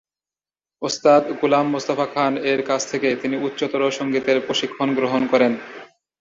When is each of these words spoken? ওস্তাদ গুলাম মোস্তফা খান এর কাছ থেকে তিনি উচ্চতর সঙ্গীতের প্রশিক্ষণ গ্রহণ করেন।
ওস্তাদ 0.81 1.23
গুলাম 1.41 1.65
মোস্তফা 1.71 2.07
খান 2.13 2.33
এর 2.51 2.61
কাছ 2.63 2.81
থেকে 2.91 3.09
তিনি 3.15 3.35
উচ্চতর 3.37 3.81
সঙ্গীতের 3.91 4.37
প্রশিক্ষণ 4.47 4.89
গ্রহণ 4.95 5.21
করেন। 5.27 5.53